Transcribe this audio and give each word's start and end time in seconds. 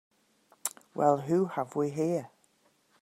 Well 0.95 1.19
who 1.19 1.45
have 1.45 1.75
we 1.75 1.91
here? 1.91 2.31